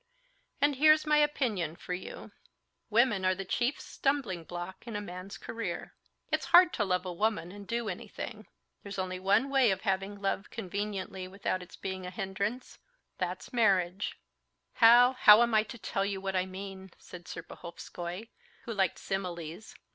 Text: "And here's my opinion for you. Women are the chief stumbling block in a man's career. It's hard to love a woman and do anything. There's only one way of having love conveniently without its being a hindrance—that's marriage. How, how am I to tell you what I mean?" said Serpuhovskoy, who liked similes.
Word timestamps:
"And 0.59 0.77
here's 0.77 1.05
my 1.05 1.17
opinion 1.17 1.75
for 1.75 1.93
you. 1.93 2.31
Women 2.89 3.23
are 3.23 3.35
the 3.35 3.45
chief 3.45 3.79
stumbling 3.79 4.43
block 4.43 4.87
in 4.87 4.95
a 4.95 4.99
man's 4.99 5.37
career. 5.37 5.93
It's 6.31 6.45
hard 6.47 6.73
to 6.73 6.83
love 6.83 7.05
a 7.05 7.13
woman 7.13 7.51
and 7.51 7.67
do 7.67 7.87
anything. 7.87 8.47
There's 8.81 8.97
only 8.97 9.19
one 9.19 9.51
way 9.51 9.69
of 9.69 9.81
having 9.81 10.19
love 10.19 10.49
conveniently 10.49 11.27
without 11.27 11.61
its 11.61 11.75
being 11.75 12.07
a 12.07 12.09
hindrance—that's 12.09 13.53
marriage. 13.53 14.17
How, 14.73 15.13
how 15.13 15.43
am 15.43 15.53
I 15.53 15.61
to 15.65 15.77
tell 15.77 16.03
you 16.03 16.19
what 16.19 16.35
I 16.35 16.47
mean?" 16.47 16.89
said 16.97 17.25
Serpuhovskoy, 17.25 18.27
who 18.63 18.73
liked 18.73 18.97
similes. 18.97 19.75